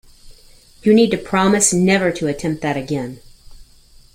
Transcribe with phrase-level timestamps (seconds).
[0.81, 3.19] You need to promise never to attempt that again